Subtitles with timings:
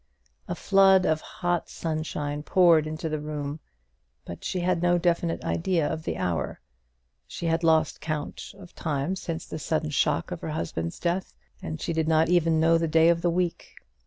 [0.47, 3.59] A flood of hot sunshine poured into the room,
[4.25, 6.59] but she had no definite idea of the hour.
[7.27, 11.35] She had lost all count of time since the sudden shock of her husband's death;
[11.61, 13.75] and she did not even know the day of the week.